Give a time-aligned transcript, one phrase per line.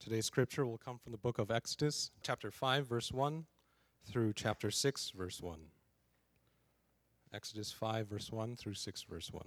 [0.00, 3.44] Today's scripture will come from the book of Exodus, chapter 5, verse 1
[4.06, 5.58] through chapter 6, verse 1.
[7.34, 9.42] Exodus 5, verse 1 through 6, verse 1.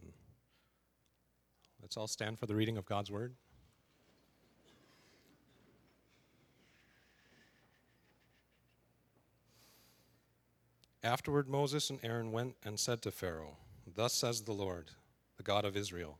[1.81, 3.33] Let's all stand for the reading of God's word.
[11.01, 13.55] Afterward, Moses and Aaron went and said to Pharaoh,
[13.95, 14.91] Thus says the Lord,
[15.37, 16.19] the God of Israel,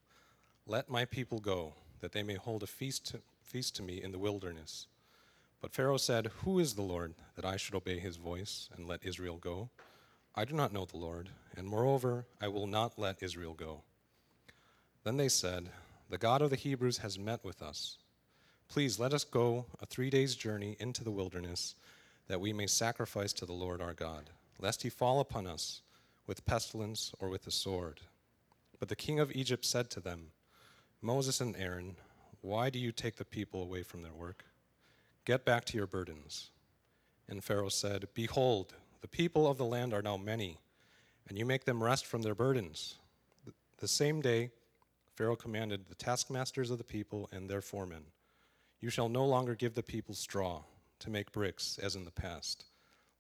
[0.66, 3.14] Let my people go, that they may hold a feast
[3.52, 4.88] feast to me in the wilderness.
[5.62, 9.06] But Pharaoh said, Who is the Lord, that I should obey his voice and let
[9.06, 9.70] Israel go?
[10.34, 13.84] I do not know the Lord, and moreover, I will not let Israel go.
[15.04, 15.70] Then they said,
[16.10, 17.98] The God of the Hebrews has met with us.
[18.70, 21.76] Please let us go a three days' journey into the wilderness,
[22.28, 24.30] that we may sacrifice to the Lord our God
[24.62, 25.82] lest he fall upon us
[26.28, 28.02] with pestilence or with the sword.
[28.80, 30.28] But the king of Egypt said to them,
[31.02, 31.96] Moses and Aaron,
[32.42, 34.46] why do you take the people away from their work?
[35.26, 36.50] Get back to your burdens.
[37.30, 40.60] And Pharaoh said, Behold, the people of the land are now many,
[41.30, 42.98] and you make them rest from their burdens.
[43.78, 44.52] The same day,
[45.16, 48.06] Pharaoh commanded the taskmasters of the people and their foremen,
[48.80, 50.64] You shall no longer give the people straw
[51.00, 52.66] to make bricks, as in the past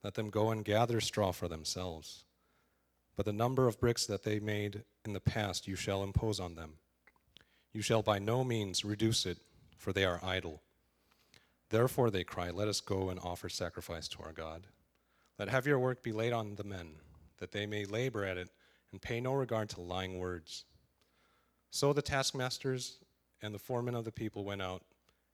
[0.03, 2.23] let them go and gather straw for themselves.
[3.16, 6.56] But the number of bricks that they made in the past you shall impose on
[6.56, 6.73] them.
[7.73, 9.38] You shall by no means reduce it,
[9.77, 10.61] for they are idle.
[11.69, 14.67] Therefore they cry, Let us go and offer sacrifice to our God.
[15.39, 16.89] Let heavier work be laid on the men,
[17.39, 18.50] that they may labor at it
[18.91, 20.66] and pay no regard to lying words.
[21.72, 22.97] So the taskmasters
[23.41, 24.83] and the foremen of the people went out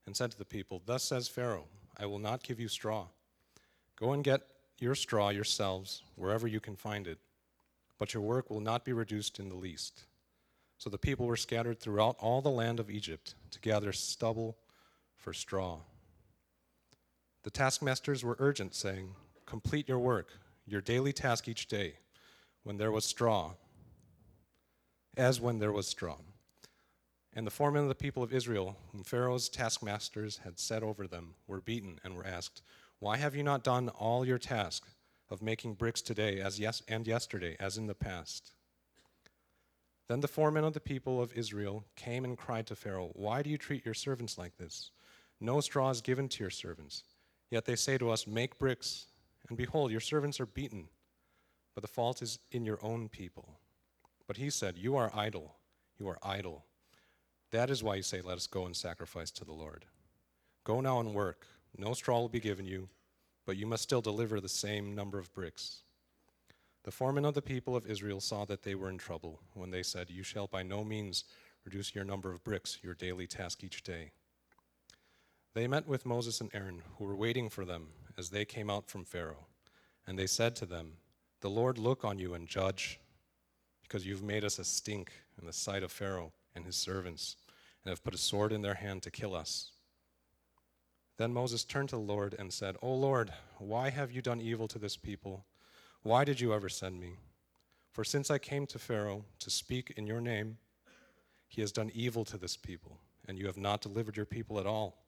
[0.06, 1.66] and said to the people, Thus says Pharaoh,
[1.98, 3.08] I will not give you straw.
[3.96, 4.42] Go and get
[4.80, 7.18] your straw yourselves wherever you can find it,
[7.98, 10.04] but your work will not be reduced in the least.
[10.78, 14.58] So the people were scattered throughout all the land of Egypt to gather stubble
[15.16, 15.80] for straw.
[17.44, 20.30] The taskmasters were urgent, saying, Complete your work,
[20.66, 21.94] your daily task each day,
[22.64, 23.54] when there was straw,
[25.16, 26.18] as when there was straw.
[27.34, 31.36] And the foremen of the people of Israel, whom Pharaoh's taskmasters had set over them,
[31.48, 32.62] were beaten and were asked,
[33.00, 34.88] why have you not done all your task
[35.30, 38.54] of making bricks today as yes, and yesterday, as in the past?
[40.08, 43.50] Then the foremen of the people of Israel came and cried to Pharaoh, Why do
[43.50, 44.92] you treat your servants like this?
[45.40, 47.04] No straw is given to your servants.
[47.50, 49.08] Yet they say to us, Make bricks.
[49.50, 50.88] And behold, your servants are beaten.
[51.76, 53.60] But the fault is in your own people.
[54.28, 55.56] But he said, You are idle.
[56.00, 56.66] You are idle.
[57.52, 59.86] That is why you say, Let us go and sacrifice to the Lord.
[60.64, 61.46] Go now and work
[61.78, 62.90] no straw will be given you,
[63.46, 65.84] but you must still deliver the same number of bricks.
[66.88, 69.84] The foremen of the people of Israel saw that they were in trouble when they
[69.84, 71.26] said, You shall by no means
[71.66, 74.12] reduce your number of bricks, your daily task each day.
[75.54, 78.90] They met with Moses and Aaron, who were waiting for them as they came out
[78.90, 79.48] from Pharaoh.
[80.08, 80.94] And they said to them,
[81.42, 83.02] The Lord look on you and judge,
[83.82, 87.36] because you've made us a stink in the sight of Pharaoh and his servants,
[87.84, 89.72] and have put a sword in their hand to kill us.
[91.18, 94.70] Then Moses turned to the Lord and said, O Lord, why have you done evil
[94.70, 95.47] to this people?
[96.08, 97.18] Why did you ever send me?
[97.92, 100.58] For since I came to Pharaoh to speak in your name,
[101.50, 104.66] he has done evil to this people, and you have not delivered your people at
[104.66, 105.04] all.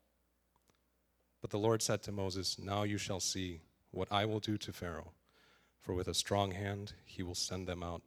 [1.40, 3.62] But the Lord said to Moses, Now you shall see
[3.92, 5.14] what I will do to Pharaoh.
[5.80, 8.02] For with a strong hand he will send them out,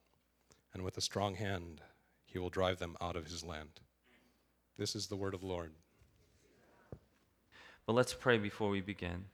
[0.74, 1.80] and with a strong hand
[2.26, 3.80] he will drive them out of his land.
[4.76, 5.72] This is the word of the Lord.
[7.86, 9.24] But let's pray before we begin.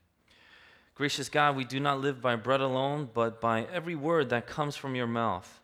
[0.99, 4.75] Gracious God, we do not live by bread alone, but by every word that comes
[4.75, 5.61] from your mouth.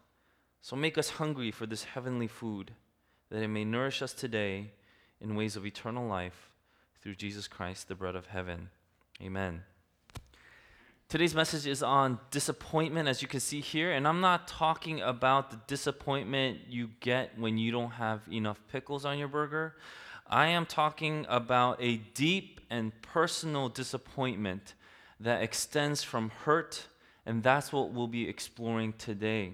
[0.63, 2.71] So make us hungry for this heavenly food,
[3.33, 4.71] that it may nourish us today
[5.21, 6.53] in ways of eternal life
[7.03, 8.69] through Jesus Christ, the bread of heaven.
[9.21, 9.65] Amen.
[11.09, 13.91] Today's message is on disappointment, as you can see here.
[13.91, 19.05] And I'm not talking about the disappointment you get when you don't have enough pickles
[19.05, 19.75] on your burger.
[20.29, 24.75] I am talking about a deep and personal disappointment
[25.21, 26.87] that extends from hurt,
[27.27, 29.53] and that's what we'll be exploring today.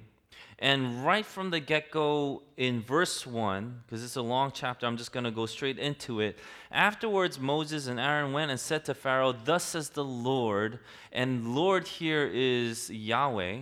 [0.62, 4.98] And right from the get go in verse 1, because it's a long chapter, I'm
[4.98, 6.38] just going to go straight into it.
[6.70, 10.78] Afterwards, Moses and Aaron went and said to Pharaoh, Thus says the Lord,
[11.12, 13.60] and Lord here is Yahweh.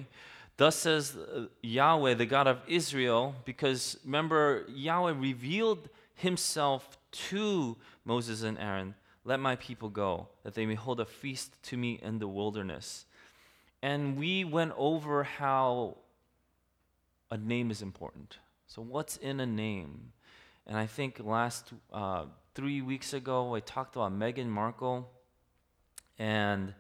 [0.57, 8.43] Thus says uh, Yahweh, the God of Israel, because remember, Yahweh revealed himself to Moses
[8.43, 8.97] and Aaron,
[9.29, 13.05] Let my people go, that they may hold a feast to me in the wilderness.
[13.83, 15.99] And we went over how
[17.31, 18.39] a name is important.
[18.69, 20.13] So, what's in a name?
[20.67, 25.07] And I think last uh, three weeks ago, I talked about Meghan Markle.
[26.19, 26.73] And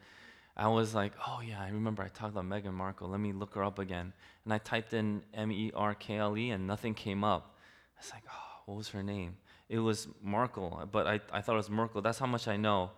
[0.57, 3.11] I was like, oh, yeah, I remember I talked about Meghan Markle.
[3.11, 4.15] Let me look her up again.
[4.47, 7.59] And I typed in M E R K L E, and nothing came up.
[7.95, 9.37] I was like, oh, what was her name?
[9.69, 12.01] It was Markle, but I, I thought it was Merkel.
[12.01, 12.91] That's how much I know.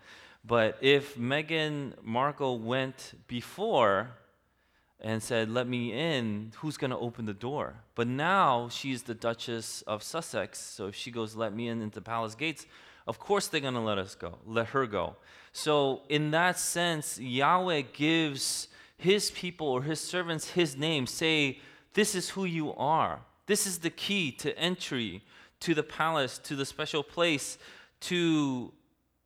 [0.44, 4.10] But if Meghan Markle went before
[5.00, 7.74] and said, Let me in, who's going to open the door?
[7.94, 10.58] But now she's the Duchess of Sussex.
[10.60, 12.66] So if she goes, Let me in into palace gates,
[13.06, 15.16] of course they're going to let us go, let her go.
[15.52, 21.58] So in that sense, Yahweh gives his people or his servants his name, say,
[21.94, 23.20] This is who you are.
[23.46, 25.24] This is the key to entry
[25.60, 27.58] to the palace, to the special place,
[28.00, 28.72] to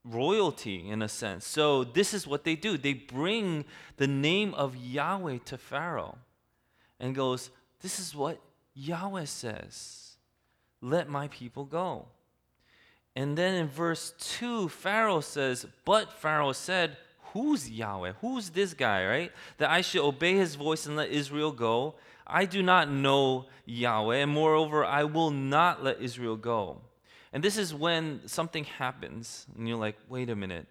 [0.04, 1.46] royalty in a sense.
[1.46, 2.76] So this is what they do.
[2.76, 3.64] They bring
[3.96, 6.19] the name of Yahweh to Pharaoh
[7.00, 7.50] and goes,
[7.81, 8.40] "This is what
[8.75, 10.16] Yahweh says.
[10.81, 12.08] Let my people go."
[13.16, 16.98] And then in verse 2, Pharaoh says, "But Pharaoh said,
[17.34, 18.12] Who's Yahweh?
[18.20, 19.32] Who's this guy, right?
[19.58, 21.96] That I should obey his voice and let Israel go.
[22.26, 26.80] I do not know Yahweh, and moreover, I will not let Israel go.
[27.32, 30.66] And this is when something happens, and you're like, wait a minute,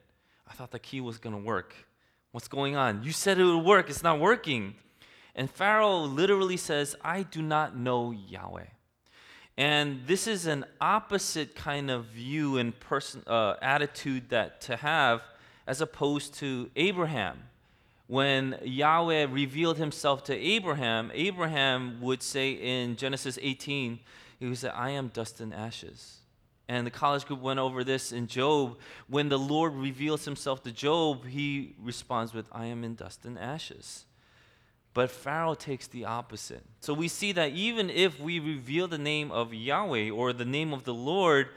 [0.47, 1.75] I thought the key was going to work.
[2.31, 3.03] What's going on?
[3.03, 4.75] You said it would work, it's not working.
[5.35, 8.65] And Pharaoh literally says, I do not know Yahweh.
[9.57, 15.21] And this is an opposite kind of view and person, uh, attitude that to have
[15.67, 17.39] as opposed to Abraham.
[18.13, 23.99] When Yahweh revealed himself to Abraham, Abraham would say in Genesis 18,
[24.39, 26.19] he would say, I am dust and ashes.
[26.67, 28.77] And the college group went over this in Job.
[29.07, 33.39] When the Lord reveals himself to Job, he responds with, I am in dust and
[33.39, 34.05] ashes.
[34.93, 36.61] But Pharaoh takes the opposite.
[36.81, 40.71] So we see that even if we reveal the name of Yahweh or the name
[40.71, 41.47] of the Lord,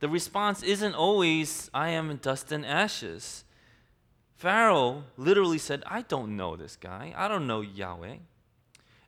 [0.00, 3.44] the response isn't always, I am in dust and ashes.
[4.38, 7.12] Pharaoh literally said, I don't know this guy.
[7.16, 8.18] I don't know Yahweh.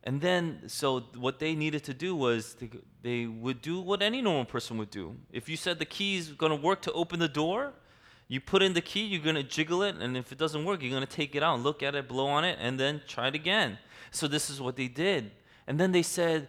[0.03, 2.71] And then, so what they needed to do was they,
[3.03, 5.17] they would do what any normal person would do.
[5.31, 7.75] If you said the key is going to work to open the door,
[8.27, 10.83] you put in the key, you're going to jiggle it, and if it doesn't work,
[10.83, 13.29] you're going to take it out, look at it, blow on it, and then try
[13.29, 13.79] it again.
[14.11, 15.31] So this is what they did.
[15.69, 16.49] And then they said,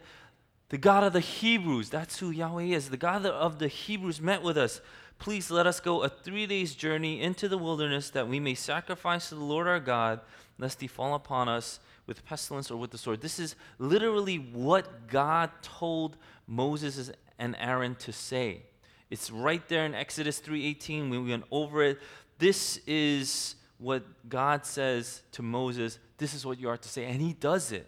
[0.70, 2.90] The God of the Hebrews, that's who Yahweh is.
[2.90, 4.82] The God of the Hebrews met with us.
[5.22, 9.30] Please let us go a three days journey into the wilderness that we may sacrifice
[9.30, 10.20] to the Lord our God,
[10.58, 13.22] lest he fall upon us with pestilence or with the sword.
[13.22, 18.64] This is literally what God told Moses and Aaron to say.
[19.12, 22.00] It's right there in Exodus 3:18 when we went over it.
[22.40, 27.22] This is what God says to Moses, this is what you are to say and
[27.22, 27.88] he does it.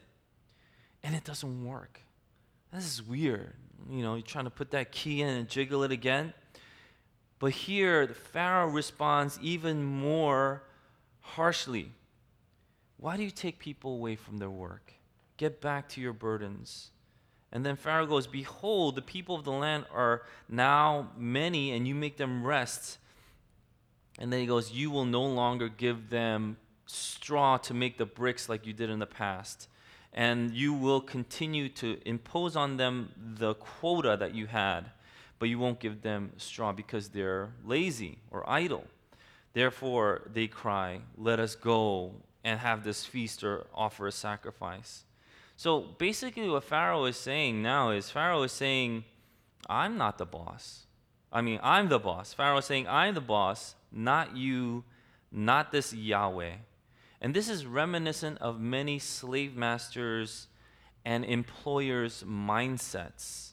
[1.02, 2.00] And it doesn't work.
[2.72, 3.56] This is weird.
[3.90, 6.36] You know, you're trying to put that key in and jiggle it again.
[7.44, 10.64] But here, the Pharaoh responds even more
[11.20, 11.92] harshly.
[12.96, 14.94] Why do you take people away from their work?
[15.36, 16.92] Get back to your burdens.
[17.52, 21.94] And then Pharaoh goes, Behold, the people of the land are now many, and you
[21.94, 22.98] make them rest.
[24.18, 26.56] And then he goes, You will no longer give them
[26.86, 29.68] straw to make the bricks like you did in the past.
[30.14, 34.92] And you will continue to impose on them the quota that you had,
[35.44, 38.86] but you won't give them straw because they're lazy or idle.
[39.52, 42.14] Therefore, they cry, Let us go
[42.46, 45.04] and have this feast or offer a sacrifice.
[45.58, 49.04] So basically, what Pharaoh is saying now is Pharaoh is saying,
[49.68, 50.86] I'm not the boss.
[51.30, 52.34] I mean, I'm the boss.
[52.34, 54.86] Pharaoh is saying, I'm the boss, not you,
[55.30, 56.54] not this Yahweh.
[57.20, 60.48] And this is reminiscent of many slave masters
[61.04, 63.53] and employers' mindsets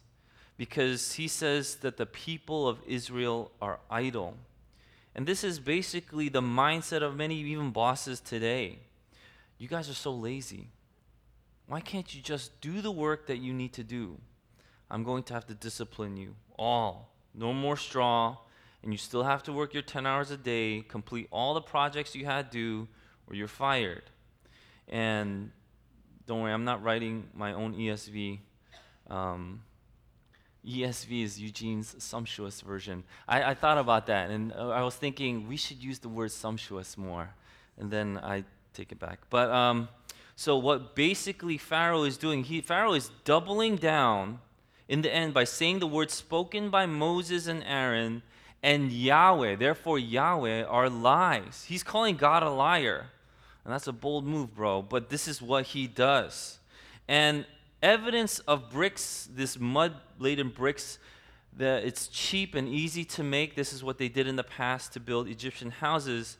[0.60, 4.34] because he says that the people of Israel are idle.
[5.14, 8.80] And this is basically the mindset of many, even bosses today.
[9.56, 10.68] You guys are so lazy.
[11.66, 14.18] Why can't you just do the work that you need to do?
[14.90, 17.08] I'm going to have to discipline you all.
[17.34, 18.36] No more straw,
[18.82, 22.14] and you still have to work your 10 hours a day, complete all the projects
[22.14, 22.86] you had due,
[23.26, 24.10] or you're fired.
[24.88, 25.52] And
[26.26, 28.40] don't worry, I'm not writing my own ESV.
[29.08, 29.62] Um,
[30.66, 33.04] ESV is Eugene's sumptuous version.
[33.26, 36.32] I, I thought about that, and uh, I was thinking we should use the word
[36.32, 37.30] sumptuous more.
[37.78, 39.20] And then I take it back.
[39.30, 39.88] But um,
[40.36, 44.40] so what basically Pharaoh is doing, he, Pharaoh is doubling down
[44.88, 48.22] in the end by saying the words spoken by Moses and Aaron
[48.62, 49.56] and Yahweh.
[49.56, 51.64] Therefore, Yahweh are lies.
[51.68, 53.06] He's calling God a liar.
[53.64, 54.82] And that's a bold move, bro.
[54.82, 56.58] But this is what he does.
[57.06, 57.44] And
[57.82, 60.98] evidence of bricks, this mud laden bricks,
[61.56, 63.56] that it's cheap and easy to make.
[63.56, 66.36] This is what they did in the past to build Egyptian houses.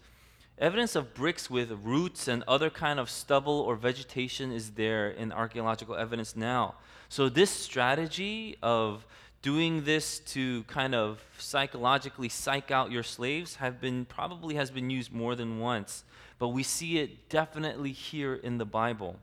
[0.59, 5.33] Evidence of bricks with roots and other kind of stubble or vegetation is there in
[5.33, 6.75] archaeological evidence now.
[7.09, 9.07] So this strategy of
[9.43, 14.91] doing this to kind of psychologically psych out your slaves have been probably has been
[14.91, 16.05] used more than once
[16.39, 19.17] but we see it definitely here in the bible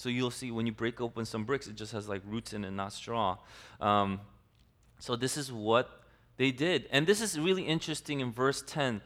[0.00, 2.64] so you'll see when you break open some bricks it just has like roots in
[2.64, 3.36] it not straw
[3.80, 4.18] um,
[4.98, 6.02] so this is what
[6.38, 9.02] they did and this is really interesting in verse 10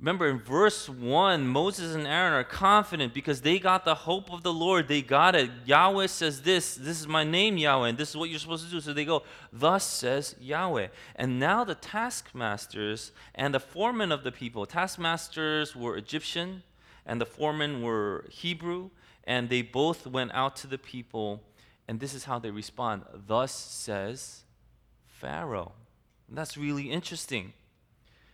[0.00, 4.42] Remember in verse 1, Moses and Aaron are confident because they got the hope of
[4.42, 4.88] the Lord.
[4.88, 5.50] They got it.
[5.66, 8.70] Yahweh says this, this is my name, Yahweh, and this is what you're supposed to
[8.70, 8.80] do.
[8.80, 10.88] So they go, Thus says Yahweh.
[11.16, 16.62] And now the taskmasters and the foremen of the people, taskmasters were Egyptian
[17.04, 18.88] and the foremen were Hebrew,
[19.30, 21.40] and they both went out to the people,
[21.86, 24.42] and this is how they respond Thus says
[25.06, 25.70] Pharaoh.
[26.26, 27.52] And that's really interesting.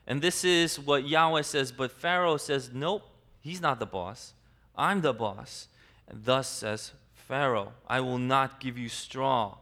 [0.06, 3.02] And this is what Yahweh says, but Pharaoh says, Nope,
[3.40, 4.32] he's not the boss.
[4.74, 5.68] I'm the boss.
[6.08, 9.58] And thus says Pharaoh, I will not give you straw.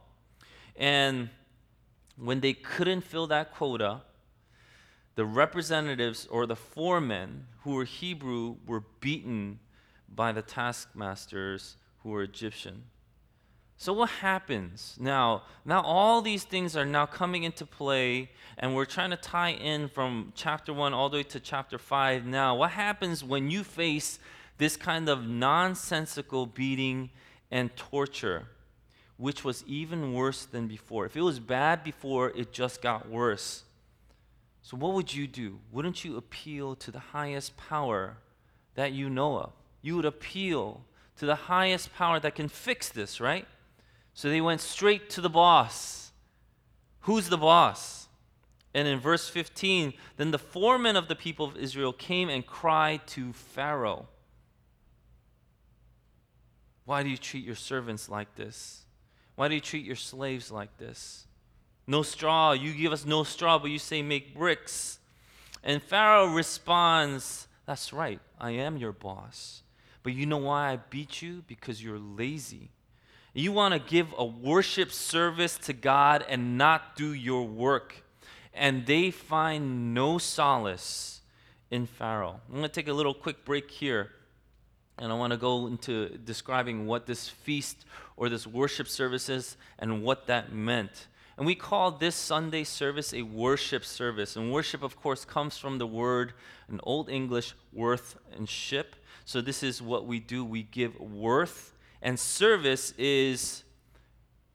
[0.77, 1.31] And
[2.15, 4.03] when they couldn't fill that quota,
[5.15, 9.59] the representatives or the foremen who were Hebrew were beaten
[10.15, 12.83] by the taskmasters who were Egyptian.
[13.77, 15.43] So what happens now?
[15.65, 19.89] Now all these things are now coming into play, and we're trying to tie in
[19.89, 22.25] from chapter one all the way to chapter five.
[22.25, 24.17] Now, what happens when you face
[24.57, 27.09] this kind of nonsensical beating
[27.51, 28.47] and torture,
[29.17, 31.05] which was even worse than before?
[31.05, 33.63] If it was bad before, it just got worse.
[34.61, 35.59] So what would you do?
[35.73, 38.17] Wouldn't you appeal to the highest power
[38.75, 39.51] that you know of?
[39.85, 40.81] You would appeal
[41.17, 43.45] to the highest power that can fix this, right?
[44.15, 46.11] So they went straight to the boss.
[47.01, 48.07] Who's the boss?
[48.73, 53.05] And in verse 15, then the foreman of the people of Israel came and cried
[53.09, 54.07] to Pharaoh.
[56.85, 58.85] Why do you treat your servants like this?
[59.35, 61.27] Why do you treat your slaves like this?
[61.85, 62.53] No straw.
[62.53, 64.97] You give us no straw, but you say make bricks.
[65.63, 69.61] And Pharaoh responds, That's right, I am your boss.
[70.05, 71.43] But you know why I beat you?
[71.47, 72.69] Because you're lazy.
[73.33, 78.03] You want to give a worship service to God and not do your work.
[78.53, 81.21] And they find no solace
[81.71, 82.39] in Pharaoh.
[82.47, 84.11] I'm going to take a little quick break here.
[84.99, 87.83] And I want to go into describing what this feast
[88.15, 91.07] or this worship service is and what that meant.
[91.35, 94.35] And we call this Sunday service a worship service.
[94.35, 96.33] And worship, of course, comes from the word
[96.69, 98.95] in Old English, worth and ship.
[99.25, 101.73] So this is what we do we give worth
[102.05, 103.63] and service is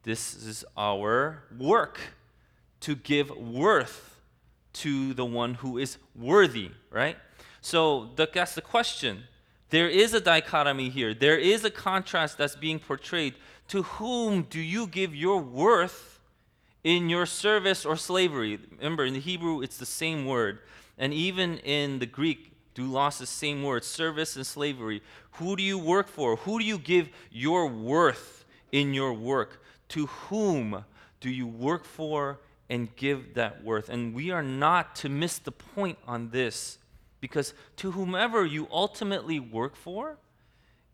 [0.05, 1.99] this is our work
[2.81, 4.21] to give worth
[4.73, 7.17] to the one who is worthy, right?
[7.61, 9.25] So that's the question.
[9.71, 11.13] There is a dichotomy here.
[11.13, 13.35] There is a contrast that's being portrayed.
[13.69, 16.21] To whom do you give your worth
[16.85, 18.61] in your service or slavery?
[18.79, 20.61] Remember, in the Hebrew, it's the same word.
[20.97, 25.03] And even in the Greek, doulos the same word, service and slavery.
[25.33, 26.37] Who do you work for?
[26.37, 29.63] Who do you give your worth in your work?
[29.91, 30.85] To whom
[31.21, 33.89] do you work for and give that worth?
[33.89, 36.79] And we are not to miss the point on this
[37.21, 40.19] because to whomever you ultimately work for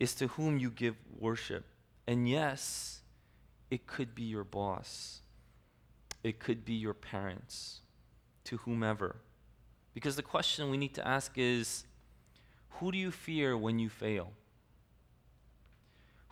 [0.01, 1.65] is to whom you give worship.
[2.07, 3.01] And yes,
[3.71, 5.21] it could be your boss,
[6.23, 7.81] it could be your parents,
[8.45, 9.17] to whomever.
[9.97, 11.87] Because the question we need to ask is
[12.73, 14.31] who do you fear when you fail?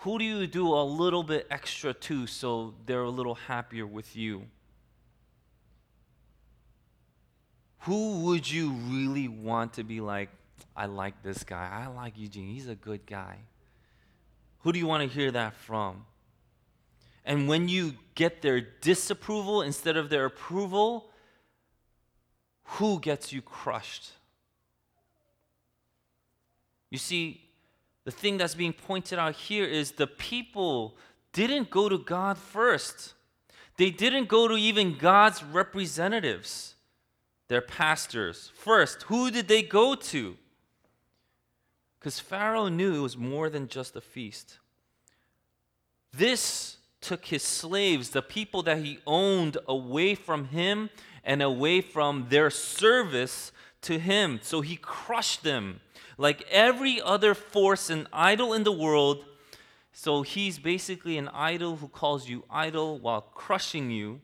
[0.01, 4.15] Who do you do a little bit extra to so they're a little happier with
[4.15, 4.43] you?
[7.79, 10.29] Who would you really want to be like,
[10.77, 11.67] I like this guy.
[11.73, 12.53] I like Eugene.
[12.53, 13.39] He's a good guy.
[14.59, 16.05] Who do you want to hear that from?
[17.25, 21.07] And when you get their disapproval instead of their approval,
[22.65, 24.13] who gets you crushed?
[26.91, 27.41] You see,
[28.05, 30.97] the thing that's being pointed out here is the people
[31.33, 33.15] didn't go to God first.
[33.77, 36.75] They didn't go to even God's representatives,
[37.49, 38.53] their pastors.
[38.55, 40.37] First, who did they go to?
[41.99, 44.59] Because Pharaoh knew it was more than just a feast.
[46.13, 50.91] This took his slaves, the people that he owned, away from him
[51.25, 53.51] and away from their service
[53.83, 54.39] to him.
[54.43, 55.81] So he crushed them
[56.17, 59.25] like every other force and idol in the world.
[59.93, 64.21] So he's basically an idol who calls you idol while crushing you.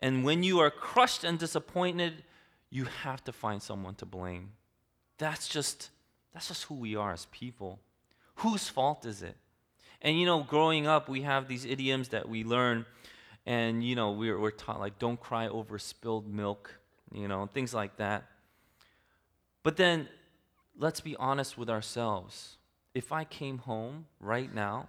[0.00, 2.24] And when you are crushed and disappointed,
[2.70, 4.52] you have to find someone to blame.
[5.18, 5.90] That's just
[6.32, 7.80] that's just who we are as people.
[8.36, 9.36] Whose fault is it?
[10.00, 12.86] And you know, growing up, we have these idioms that we learn,
[13.48, 16.78] and you know, we're, we're taught like, don't cry over spilled milk,
[17.10, 18.24] you know, things like that.
[19.62, 20.06] But then,
[20.76, 22.58] let's be honest with ourselves.
[22.94, 24.88] If I came home right now,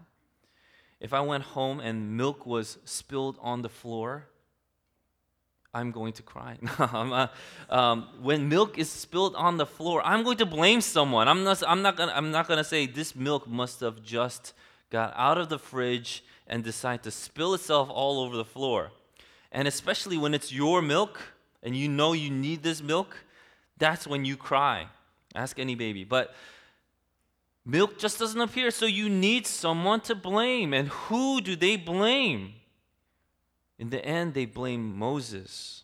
[1.00, 4.28] if I went home and milk was spilled on the floor,
[5.74, 6.58] I'm going to cry.
[6.80, 7.28] uh,
[7.70, 11.30] um, when milk is spilled on the floor, I'm going to blame someone.
[11.30, 14.54] I'm not, I'm not gonna, I'm not gonna say this milk must have just
[14.90, 18.92] got out of the fridge and decided to spill itself all over the floor.
[19.52, 21.20] And especially when it's your milk
[21.64, 23.18] and you know you need this milk,
[23.78, 24.88] that's when you cry.
[25.36, 26.04] Ask any baby.
[26.04, 26.34] But
[27.66, 30.74] milk just doesn't appear, so you need someone to blame.
[30.74, 32.54] And who do they blame?
[33.78, 35.84] In the end, they blame Moses.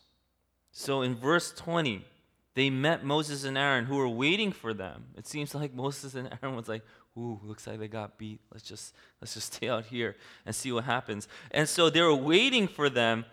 [0.72, 2.04] So in verse 20,
[2.54, 5.04] they met Moses and Aaron who were waiting for them.
[5.16, 6.82] It seems like Moses and Aaron was like,
[7.16, 8.40] ooh, looks like they got beat.
[8.52, 11.28] Let's just let's just stay out here and see what happens.
[11.50, 13.24] And so they were waiting for them.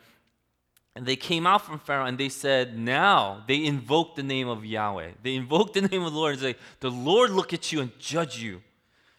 [0.96, 4.64] And they came out from Pharaoh and they said, Now they invoked the name of
[4.64, 5.14] Yahweh.
[5.24, 7.92] They invoked the name of the Lord and say, The Lord look at you and
[7.98, 8.62] judge you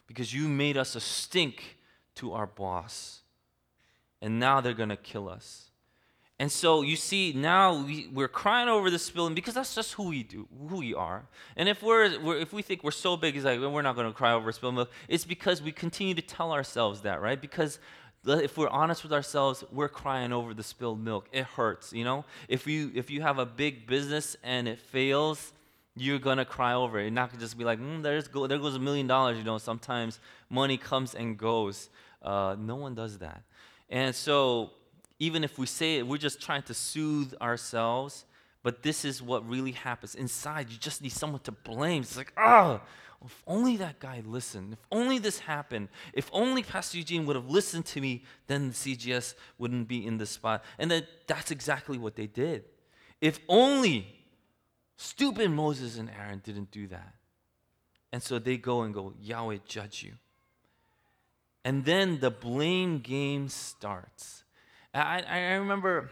[0.06, 1.76] because you made us a stink
[2.14, 3.22] to our boss
[4.24, 5.70] and now they're going to kill us.
[6.38, 10.08] And so you see, now we, we're crying over the spilling because that's just who
[10.08, 11.26] we do, who we are.
[11.56, 14.08] And if we're, we're if we think we're so big, it's like we're not going
[14.08, 14.90] to cry over spilled milk.
[15.08, 17.40] It's because we continue to tell ourselves that, right?
[17.40, 17.78] Because
[18.26, 21.28] if we're honest with ourselves, we're crying over the spilled milk.
[21.30, 22.24] It hurts, you know.
[22.48, 25.52] If you if you have a big business and it fails,
[25.96, 27.02] you're gonna cry over it.
[27.02, 29.38] You're not gonna just be like, mm, there's go, there goes a million dollars.
[29.38, 31.90] You know, sometimes money comes and goes.
[32.22, 33.42] Uh, no one does that.
[33.90, 34.70] And so,
[35.24, 38.26] even if we say it, we're just trying to soothe ourselves.
[38.62, 40.14] But this is what really happens.
[40.14, 42.02] Inside, you just need someone to blame.
[42.02, 42.80] It's like, oh,
[43.24, 44.74] if only that guy listened.
[44.74, 45.88] If only this happened.
[46.12, 50.18] If only Pastor Eugene would have listened to me, then the CGS wouldn't be in
[50.18, 50.62] this spot.
[50.78, 52.64] And then that's exactly what they did.
[53.20, 54.06] If only
[54.96, 57.14] stupid Moses and Aaron didn't do that.
[58.12, 60.12] And so they go and go, Yahweh, judge you.
[61.64, 64.43] And then the blame game starts.
[64.94, 66.10] I, I remember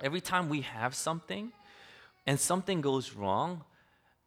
[0.00, 1.50] every time we have something
[2.26, 3.64] and something goes wrong,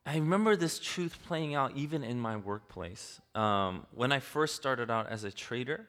[0.05, 3.21] I remember this truth playing out even in my workplace.
[3.35, 5.87] Um, when I first started out as a trader,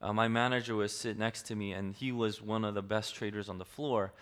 [0.00, 3.16] uh, my manager would sit next to me, and he was one of the best
[3.16, 4.12] traders on the floor.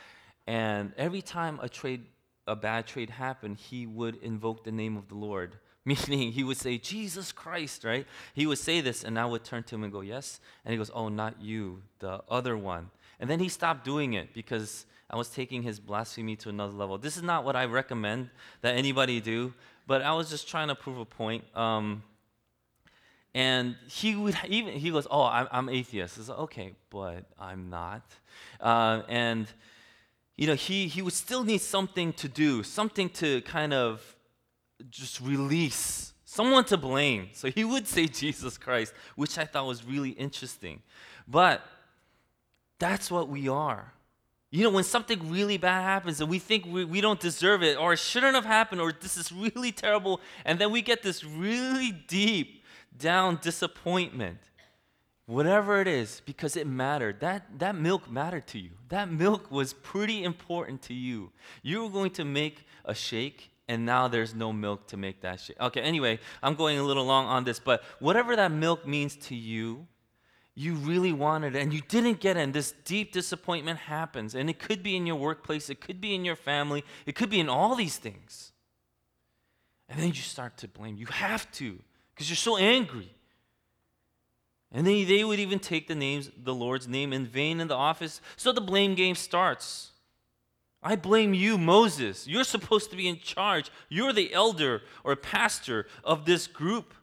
[0.46, 2.06] And every time a trade,
[2.46, 5.56] a bad trade happened, he would invoke the name of the Lord
[5.88, 8.06] Meaning, he would say, Jesus Christ, right?
[8.34, 10.38] He would say this, and I would turn to him and go, Yes.
[10.64, 12.90] And he goes, Oh, not you, the other one.
[13.18, 16.98] And then he stopped doing it because I was taking his blasphemy to another level.
[16.98, 18.28] This is not what I recommend
[18.60, 19.54] that anybody do,
[19.86, 21.44] but I was just trying to prove a point.
[21.56, 22.02] Um,
[23.34, 26.18] and he would even, he goes, Oh, I'm, I'm atheist.
[26.18, 28.02] I said, Okay, but I'm not.
[28.60, 29.46] Uh, and,
[30.36, 34.16] you know, he, he would still need something to do, something to kind of
[34.90, 37.28] just release someone to blame.
[37.32, 40.82] So he would say Jesus Christ, which I thought was really interesting.
[41.26, 41.62] But
[42.78, 43.92] that's what we are.
[44.50, 47.76] You know, when something really bad happens and we think we, we don't deserve it,
[47.76, 51.22] or it shouldn't have happened, or this is really terrible, and then we get this
[51.22, 52.64] really deep
[52.96, 54.38] down disappointment,
[55.26, 57.20] whatever it is, because it mattered.
[57.20, 58.70] That, that milk mattered to you.
[58.88, 61.30] That milk was pretty important to you.
[61.62, 65.40] You were going to make a shake, and now there's no milk to make that
[65.40, 65.60] shake.
[65.60, 69.34] Okay, anyway, I'm going a little long on this, but whatever that milk means to
[69.34, 69.86] you,
[70.54, 74.34] you really wanted it and you didn't get it, and this deep disappointment happens.
[74.34, 77.30] And it could be in your workplace, it could be in your family, it could
[77.30, 78.52] be in all these things.
[79.88, 80.96] And then you start to blame.
[80.96, 81.78] You have to,
[82.14, 83.14] because you're so angry.
[84.72, 87.74] And then they would even take the names, the Lord's name in vain in the
[87.74, 88.20] office.
[88.36, 89.92] So the blame game starts.
[90.88, 92.26] I blame you, Moses.
[92.26, 93.70] You're supposed to be in charge.
[93.90, 96.94] You're the elder or pastor of this group.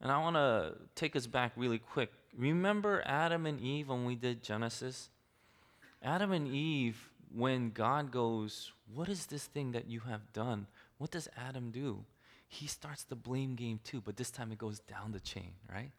[0.00, 2.12] And I want to take us back really quick.
[2.38, 5.10] Remember Adam and Eve when we did Genesis?
[6.00, 10.68] Adam and Eve, when God goes, What is this thing that you have done?
[10.98, 12.04] What does Adam do?
[12.46, 15.90] He starts the blame game too, but this time it goes down the chain, right?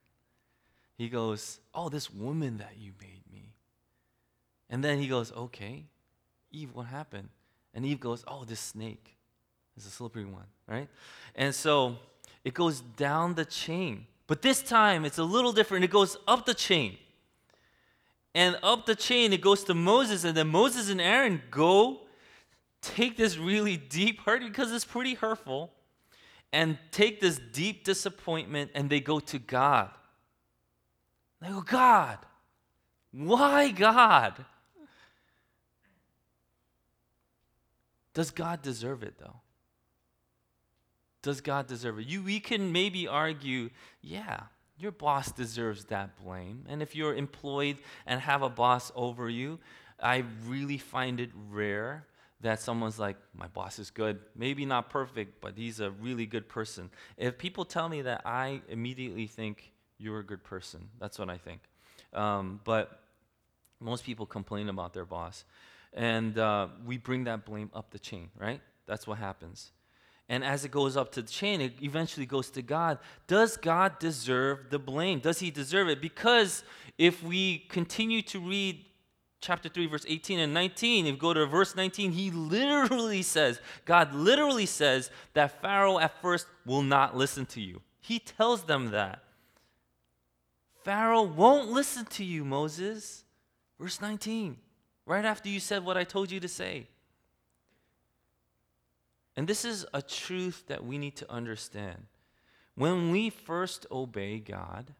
[0.97, 3.55] He goes, Oh, this woman that you made me.
[4.69, 5.85] And then he goes, Okay,
[6.51, 7.29] Eve, what happened?
[7.73, 9.15] And Eve goes, Oh, this snake
[9.77, 10.87] is a slippery one, right?
[11.35, 11.97] And so
[12.43, 14.07] it goes down the chain.
[14.27, 15.83] But this time it's a little different.
[15.83, 16.97] It goes up the chain.
[18.33, 22.01] and up the chain it goes to Moses, and then Moses and Aaron go
[22.81, 25.71] take this really deep hurt because it's pretty hurtful,
[26.53, 29.89] and take this deep disappointment and they go to God.
[31.41, 32.19] They go, God,
[33.11, 34.45] why God?
[38.15, 39.41] Does God deserve it though?
[41.21, 42.07] Does God deserve it?
[42.07, 43.69] You we can maybe argue,
[44.01, 44.43] yeah,
[44.79, 46.65] your boss deserves that blame.
[46.67, 49.59] And if you're employed and have a boss over you,
[50.01, 52.05] I really find it rare
[52.41, 54.19] that someone's like, my boss is good.
[54.35, 56.91] Maybe not perfect, but he's a really good person.
[57.17, 60.89] If people tell me that, I immediately think you're a good person.
[60.99, 61.61] That's what I think.
[62.13, 63.01] Um, but
[63.79, 65.43] most people complain about their boss.
[65.95, 68.61] And uh, we bring that blame up the chain, right?
[68.85, 69.71] That's what happens.
[70.27, 72.99] And as it goes up to the chain, it eventually goes to God.
[73.27, 75.19] Does God deserve the blame?
[75.19, 76.01] Does he deserve it?
[76.01, 76.63] Because
[76.97, 78.83] if we continue to read
[79.39, 83.61] chapter 3, verse 18 and 19, if you go to verse 19, he literally says,
[83.85, 87.81] God literally says that Pharaoh at first will not listen to you.
[88.01, 89.23] He tells them that.
[90.83, 93.23] Pharaoh won't listen to you, Moses.
[93.79, 94.57] Verse 19,
[95.05, 96.87] right after you said what I told you to say.
[99.35, 102.05] And this is a truth that we need to understand.
[102.75, 104.93] When we first obey God,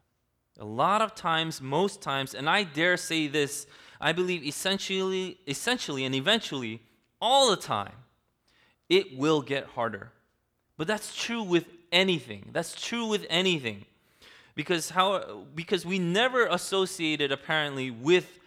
[0.58, 3.66] a lot of times, most times, and I dare say this,
[4.00, 6.82] I believe essentially, essentially and eventually,
[7.20, 7.92] all the time,
[8.88, 10.12] it will get harder.
[10.76, 12.50] But that's true with anything.
[12.52, 13.84] That's true with anything.
[14.54, 18.38] Because how because we never associated apparently with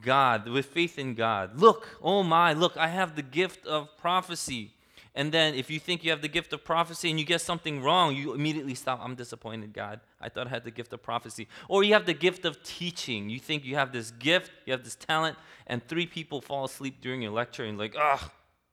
[0.00, 1.60] God, with faith in God.
[1.60, 4.72] Look, oh my, look, I have the gift of prophecy.
[5.14, 7.82] And then if you think you have the gift of prophecy and you get something
[7.82, 9.00] wrong, you immediately stop.
[9.02, 10.00] I'm disappointed, God.
[10.20, 11.48] I thought I had the gift of prophecy.
[11.68, 13.30] Or you have the gift of teaching.
[13.30, 17.00] You think you have this gift, you have this talent, and three people fall asleep
[17.00, 18.30] during your lecture and like, ah,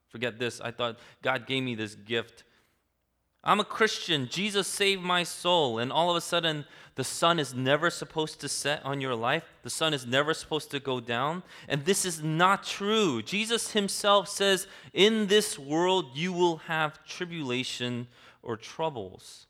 [0.10, 0.60] forget this.
[0.60, 2.44] I thought God gave me this gift.
[3.44, 4.30] I'm a Christian.
[4.30, 5.78] Jesus saved my soul.
[5.78, 9.44] And all of a sudden, the sun is never supposed to set on your life.
[9.64, 11.44] The sun is never supposed to go down.
[11.68, 13.22] And this is not true.
[13.22, 18.08] Jesus himself says, In this world, you will have tribulation
[18.42, 19.48] or troubles.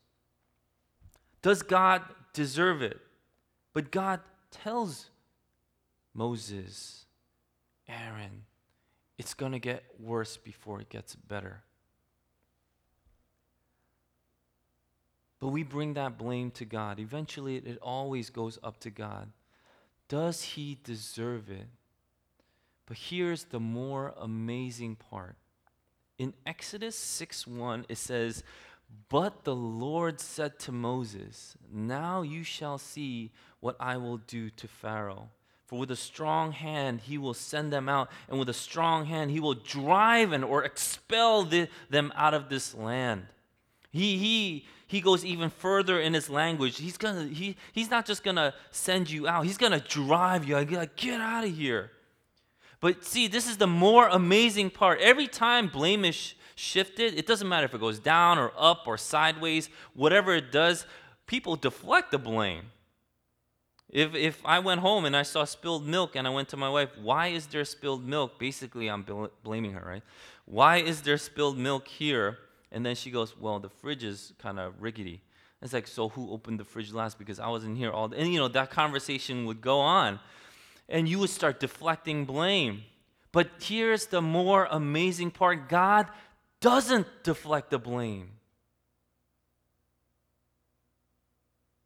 [1.43, 2.01] Does God
[2.34, 2.99] deserve it?
[3.73, 5.10] But God tells
[6.15, 7.06] Moses,
[7.88, 8.43] Aaron,
[9.17, 11.62] it's going to get worse before it gets better.
[15.43, 17.01] But we bring that blame to God.
[17.01, 19.29] Eventually, it always goes up to God.
[20.08, 21.67] Does he deserve it?
[22.86, 25.36] But here's the more amazing part.
[26.17, 28.45] In Exodus 6 1, it says,
[29.10, 34.67] But the Lord said to Moses, Now you shall see what I will do to
[34.69, 35.27] Pharaoh.
[35.65, 39.29] For with a strong hand he will send them out, and with a strong hand
[39.29, 43.25] he will drive and or expel the, them out of this land.
[43.93, 46.79] He, he, he goes even further in his language.
[46.79, 50.45] He's, gonna, he, he's not just going to send you out, he's going to drive
[50.45, 50.56] you.
[50.56, 51.91] Like, get out of here.
[52.82, 54.99] But see, this is the more amazing part.
[54.99, 58.97] Every time blame is shifted, it doesn't matter if it goes down or up or
[58.97, 60.88] sideways, whatever it does,
[61.27, 62.71] people deflect the blame.
[63.89, 66.67] If, if I went home and I saw spilled milk and I went to my
[66.67, 68.39] wife, why is there spilled milk?
[68.39, 69.06] Basically, I'm
[69.43, 70.03] blaming her, right?
[70.45, 72.39] Why is there spilled milk here?
[72.73, 75.21] And then she goes, Well, the fridge is kind of rickety.
[75.62, 77.17] It's like, So who opened the fridge last?
[77.17, 78.17] Because I wasn't here all day.
[78.17, 80.19] And, you know, that conversation would go on.
[80.89, 82.83] And you would start deflecting blame.
[83.31, 86.07] But here's the more amazing part God
[86.59, 88.31] doesn't deflect the blame.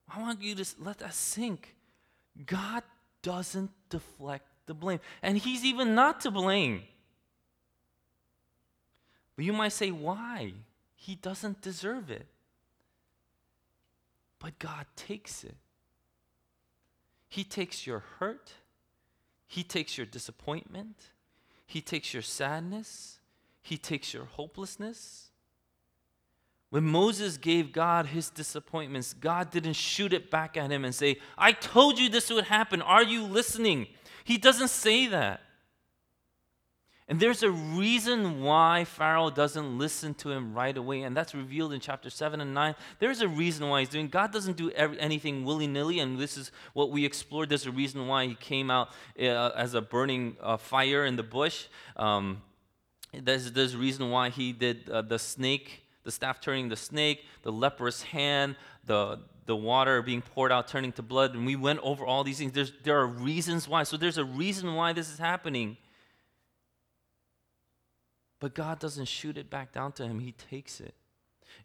[0.10, 1.76] I want you to let that sink.
[2.46, 2.82] God
[3.22, 5.00] doesn't deflect the blame.
[5.22, 6.84] And He's even not to blame.
[9.36, 10.54] But you might say, why?
[11.08, 12.28] He doesn't deserve it.
[14.40, 15.56] But God takes it.
[17.30, 18.52] He takes your hurt,
[19.48, 20.98] He takes your disappointment,
[21.66, 23.20] He takes your sadness,
[23.62, 25.30] He takes your hopelessness.
[26.72, 31.20] When Moses gave God his disappointments, God didn't shoot it back at him and say,
[31.38, 32.82] I told you this would happen.
[32.82, 33.88] Are you listening?
[34.26, 35.40] He doesn't say that.
[37.10, 41.72] And there's a reason why Pharaoh doesn't listen to him right away, and that's revealed
[41.72, 42.76] in chapter 7 and 9.
[43.00, 44.10] There's a reason why he's doing.
[44.10, 47.48] God doesn't do every, anything willy nilly, and this is what we explored.
[47.48, 51.24] There's a reason why he came out uh, as a burning uh, fire in the
[51.24, 51.68] bush.
[51.96, 52.42] Um,
[53.14, 57.26] there's, there's a reason why he did uh, the snake the staff turning the snake,
[57.44, 61.36] the leprous hand, the, the water being poured out turning to blood.
[61.36, 62.54] And we went over all these things.
[62.54, 63.84] There's, there are reasons why.
[63.84, 65.76] So there's a reason why this is happening.
[68.40, 70.96] But God doesn't shoot it back down to him, He takes it.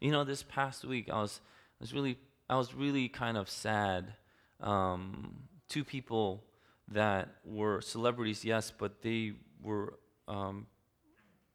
[0.00, 1.40] You know, this past week, I was,
[1.80, 4.14] I was, really, I was really kind of sad.
[4.60, 6.44] Um, two people
[6.88, 9.32] that were celebrities, yes, but they
[9.62, 9.94] were,
[10.28, 10.66] um,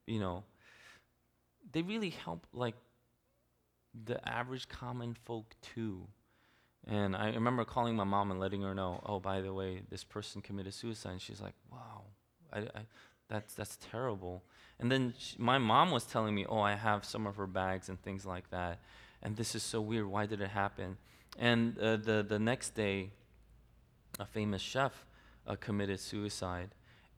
[0.06, 0.43] you know,
[1.71, 2.75] they really help like
[4.06, 6.08] the average common folk too.
[6.88, 10.03] And I remember calling my mom and letting her know, oh, by the way, this
[10.03, 11.12] person committed suicide.
[11.12, 12.03] And she's like, wow,
[12.53, 12.86] I, I,
[13.29, 14.43] that's, that's terrible.
[14.79, 17.89] And then she, my mom was telling me, oh, I have some of her bags
[17.89, 18.79] and things like that.
[19.23, 20.05] And this is so weird.
[20.05, 20.97] Why did it happen?
[21.37, 23.11] And uh, the, the next day,
[24.19, 25.05] a famous chef
[25.47, 26.69] uh, committed suicide.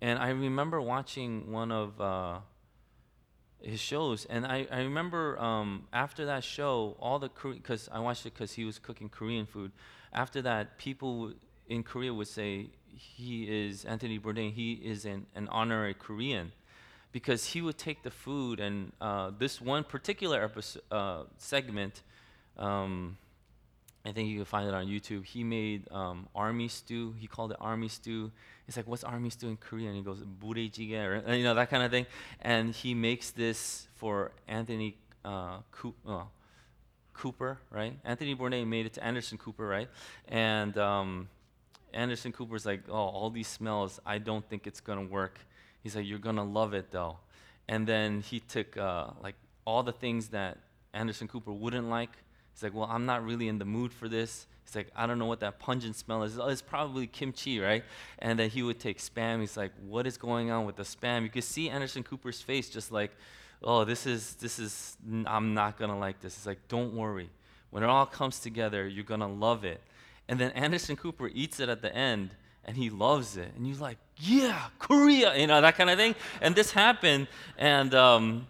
[0.02, 2.40] And I remember watching one of uh,
[3.62, 8.00] his shows, and I, I remember um, after that show, all the Korean, because I
[8.00, 9.72] watched it because he was cooking Korean food.
[10.14, 11.34] After that, people
[11.68, 14.54] in Korea would say he is Anthony Bourdain.
[14.54, 16.52] He is an, an honorary Korean
[17.12, 22.02] because he would take the food and uh, this one particular episode, uh, segment.
[22.58, 23.18] Um,
[24.06, 25.26] I think you can find it on YouTube.
[25.26, 27.16] He made um, army stew.
[27.20, 28.32] He called it army stew.
[28.66, 31.54] He's like, "What's army stew in Korean?" And he goes, "budae jjigae," or you know
[31.56, 32.06] that kind of thing.
[32.42, 35.58] And he makes this for Anthony uh,
[36.08, 36.24] uh,
[37.14, 38.00] Cooper, right?
[38.06, 39.90] Anthony Bourdain made it to Anderson Cooper, right?
[40.30, 41.28] And um,
[41.94, 44.00] Anderson Cooper's like, "Oh, all these smells.
[44.06, 45.40] I don't think it's gonna work."
[45.82, 47.18] He's like, "You're gonna love it, though."
[47.68, 50.58] And then he took uh, like all the things that
[50.94, 52.12] Anderson Cooper wouldn't like
[52.60, 54.46] He's like, well, I'm not really in the mood for this.
[54.66, 56.38] He's like, I don't know what that pungent smell is.
[56.38, 57.86] Oh, it's probably kimchi, right?
[58.20, 59.40] And then he would take spam.
[59.40, 61.24] He's like, what is going on with the spam?
[61.24, 63.12] You could see Anderson Cooper's face just like,
[63.64, 66.36] oh, this is, this is, I'm not to like this.
[66.36, 67.30] He's like, don't worry.
[67.70, 69.80] When it all comes together, you're to love it.
[70.30, 73.52] And then Anderson Cooper eats it at the end and he loves it.
[73.58, 76.14] And he's like, yeah, Korea, you know, that kind of thing.
[76.40, 77.28] And this happened.
[77.58, 78.48] And, um,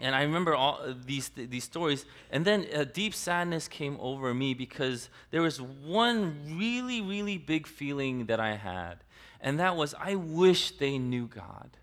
[0.00, 4.54] and I remember all these these stories, and then a deep sadness came over me
[4.54, 9.04] because there was one really really big feeling that I had,
[9.40, 11.76] and that was I wish they knew God.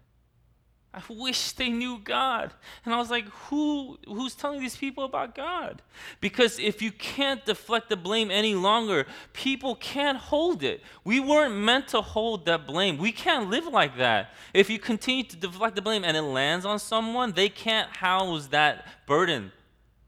[0.98, 2.52] I wish they knew God.
[2.84, 5.84] And I was like, who who's telling these people about God?
[6.22, 10.82] Because if you can't deflect the blame any longer, people can't hold it.
[11.04, 12.98] We weren't meant to hold that blame.
[12.98, 14.34] We can't live like that.
[14.56, 18.48] If you continue to deflect the blame and it lands on someone, they can't house
[18.48, 19.52] that burden.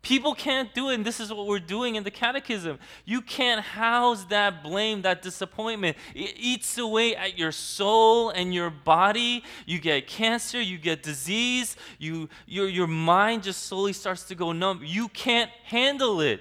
[0.01, 2.79] People can't do it, and this is what we're doing in the catechism.
[3.03, 5.97] You can't house that blame, that disappointment.
[6.15, 9.43] It eats away at your soul and your body.
[9.65, 14.53] You get cancer, you get disease, you, your, your mind just slowly starts to go
[14.53, 14.81] numb.
[14.85, 16.39] You can't handle it.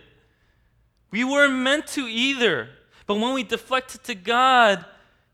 [1.10, 2.68] We weren't meant to either.
[3.08, 4.84] But when we deflect it to God,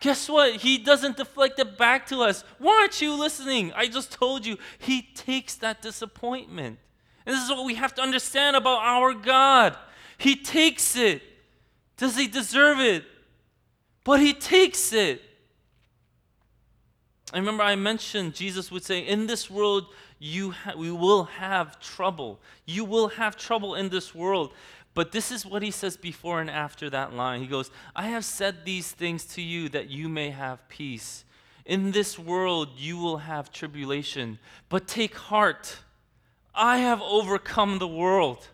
[0.00, 0.56] guess what?
[0.56, 2.42] He doesn't deflect it back to us.
[2.58, 3.72] Why aren't you listening?
[3.74, 6.78] I just told you, He takes that disappointment.
[7.26, 9.76] And this is what we have to understand about our God.
[10.18, 11.22] He takes it.
[11.96, 13.04] Does he deserve it?
[14.04, 15.22] But he takes it.
[17.32, 19.86] I remember I mentioned Jesus would say, In this world,
[20.18, 22.38] you ha- we will have trouble.
[22.66, 24.52] You will have trouble in this world.
[24.94, 27.40] But this is what he says before and after that line.
[27.40, 31.24] He goes, I have said these things to you that you may have peace.
[31.64, 34.38] In this world, you will have tribulation.
[34.68, 35.78] But take heart.
[36.54, 38.48] I have overcome the world.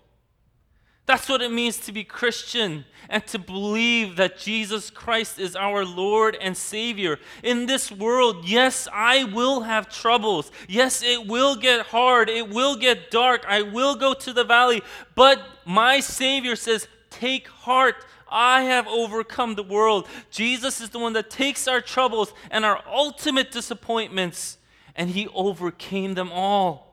[1.10, 5.84] That's what it means to be Christian and to believe that Jesus Christ is our
[5.84, 7.18] Lord and Savior.
[7.42, 10.52] In this world, yes, I will have troubles.
[10.68, 12.28] Yes, it will get hard.
[12.28, 13.44] It will get dark.
[13.48, 14.82] I will go to the valley.
[15.16, 18.04] But my Savior says, Take heart.
[18.30, 20.06] I have overcome the world.
[20.30, 24.58] Jesus is the one that takes our troubles and our ultimate disappointments,
[24.94, 26.89] and He overcame them all.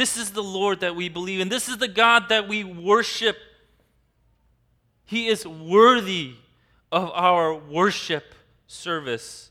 [0.00, 1.50] This is the Lord that we believe in.
[1.50, 3.36] This is the God that we worship.
[5.04, 6.36] He is worthy
[6.90, 8.34] of our worship
[8.66, 9.50] service.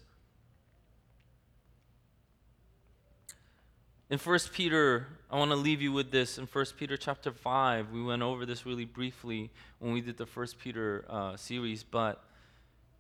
[4.10, 6.40] In 1 Peter, I want to leave you with this.
[6.40, 10.26] In 1 Peter chapter 5, we went over this really briefly when we did the
[10.26, 12.24] 1 Peter uh, series, but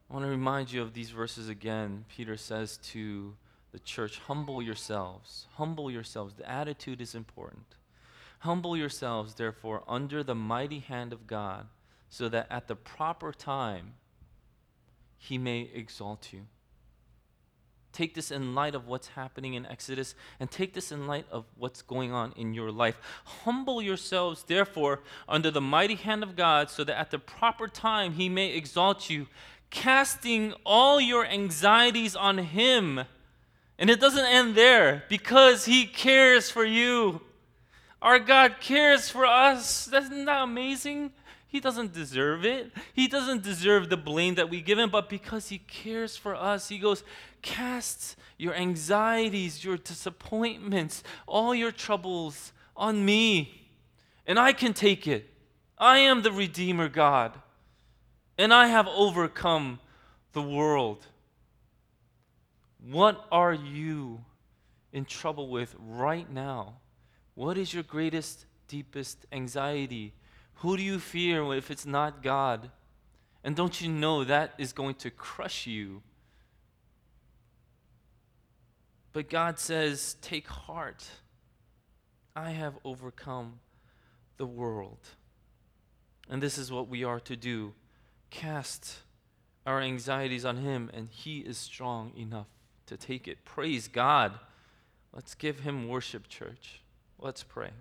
[0.08, 2.06] I want to remind you of these verses again.
[2.16, 3.34] Peter says to
[3.72, 5.48] the church, humble yourselves.
[5.56, 6.34] Humble yourselves.
[6.36, 7.76] The attitude is important.
[8.40, 11.68] Humble yourselves, therefore, under the mighty hand of God,
[12.10, 13.94] so that at the proper time
[15.18, 16.48] he may exalt you.
[17.92, 21.46] Take this in light of what's happening in Exodus, and take this in light of
[21.58, 22.98] what's going on in your life.
[23.44, 28.14] Humble yourselves, therefore, under the mighty hand of God, so that at the proper time
[28.14, 29.28] he may exalt you,
[29.70, 33.02] casting all your anxieties on him.
[33.80, 37.22] And it doesn't end there, because he cares for you.
[38.02, 39.92] Our God cares for us.
[39.92, 41.14] Isn't that amazing?
[41.48, 42.72] He doesn't deserve it.
[42.94, 46.68] He doesn't deserve the blame that we give him, but because he cares for us,
[46.68, 47.04] he goes,
[47.42, 53.72] Cast your anxieties, your disappointments, all your troubles on me,
[54.28, 55.34] and I can take it.
[55.78, 57.34] I am the Redeemer God,
[58.38, 59.80] and I have overcome
[60.34, 61.08] the world.
[62.82, 64.24] What are you
[64.94, 66.76] in trouble with right now?
[67.36, 70.14] What is your greatest, deepest anxiety?
[70.56, 72.72] Who do you fear if it's not God?
[73.44, 76.02] And don't you know that is going to crush you?
[79.12, 81.06] But God says, Take heart.
[82.36, 83.60] I have overcome
[84.38, 85.00] the world.
[86.30, 87.74] And this is what we are to do
[88.30, 89.00] cast
[89.66, 92.48] our anxieties on Him, and He is strong enough
[92.90, 93.46] to take it.
[93.46, 94.40] Praise God.
[95.14, 96.82] Let's give Him worship, church.
[97.18, 97.72] Let's pray.